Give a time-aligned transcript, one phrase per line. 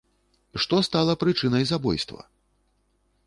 [0.63, 2.21] Што стала прычынай забойства?